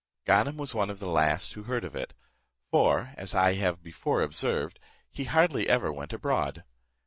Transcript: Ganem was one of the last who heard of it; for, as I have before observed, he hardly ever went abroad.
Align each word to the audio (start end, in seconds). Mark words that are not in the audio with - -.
Ganem 0.25 0.57
was 0.57 0.73
one 0.73 0.89
of 0.89 0.97
the 0.97 1.05
last 1.07 1.53
who 1.53 1.61
heard 1.61 1.83
of 1.85 1.95
it; 1.95 2.15
for, 2.71 3.11
as 3.17 3.35
I 3.35 3.53
have 3.53 3.83
before 3.83 4.23
observed, 4.23 4.79
he 5.11 5.25
hardly 5.25 5.69
ever 5.69 5.93
went 5.93 6.11
abroad. 6.11 6.63